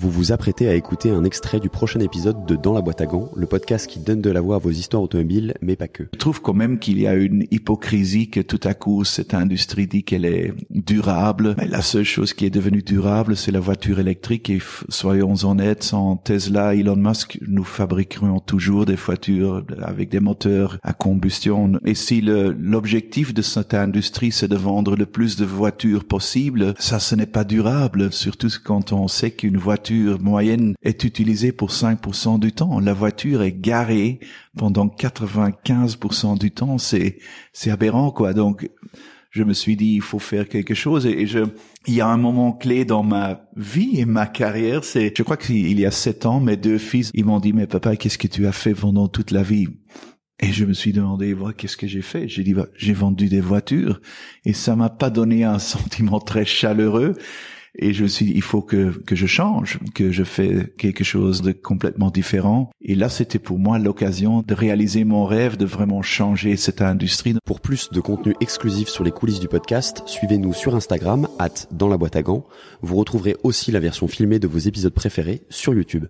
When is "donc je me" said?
38.32-39.52